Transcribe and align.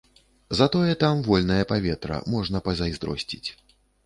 Затое 0.59 0.95
там 1.03 1.21
вольнае 1.27 1.61
паветра, 1.73 2.19
можна 2.37 2.63
пазайздросціць. 2.71 3.45